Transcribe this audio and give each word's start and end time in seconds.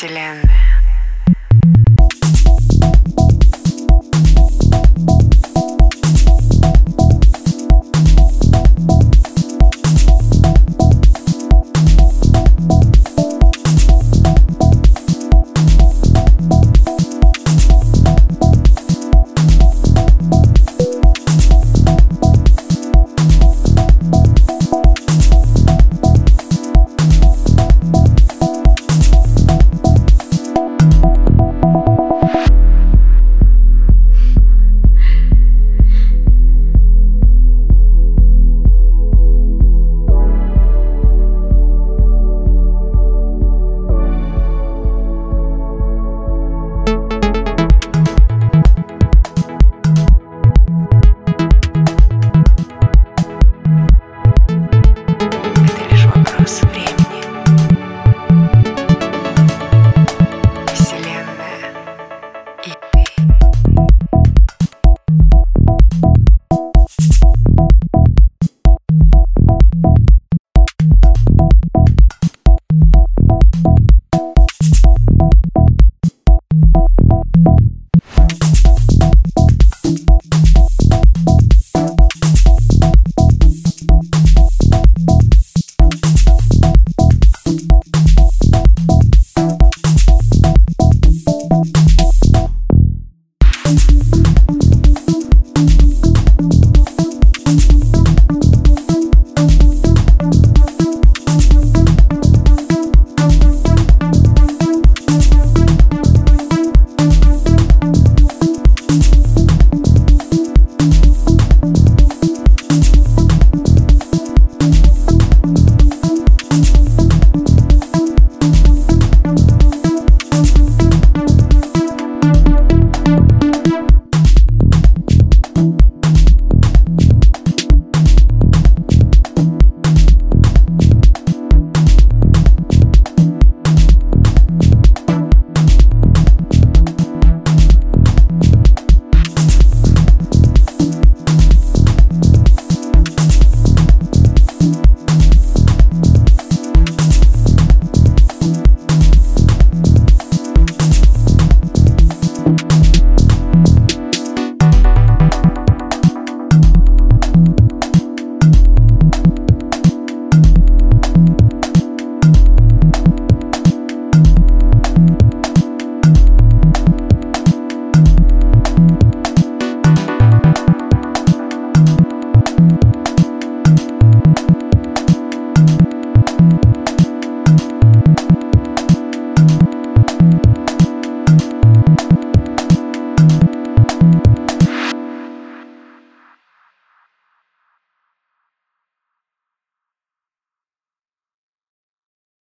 Вселенной. 0.00 0.59